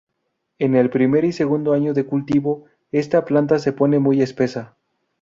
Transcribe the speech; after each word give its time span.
En 0.57 0.73
el 0.75 0.89
primer 0.89 1.25
y 1.25 1.31
segundo 1.31 1.73
año 1.73 1.93
de 1.93 2.07
cultivo, 2.07 2.65
esta 2.91 3.23
planta 3.23 3.59
se 3.59 3.71
pone 3.71 3.99
muy 3.99 4.23
espesa. 4.23 4.75